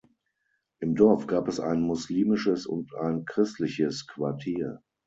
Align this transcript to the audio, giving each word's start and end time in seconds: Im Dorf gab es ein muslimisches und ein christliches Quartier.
Im 0.79 0.95
Dorf 0.95 1.27
gab 1.27 1.47
es 1.47 1.59
ein 1.59 1.79
muslimisches 1.81 2.65
und 2.65 2.95
ein 2.95 3.23
christliches 3.23 4.07
Quartier. 4.07 4.81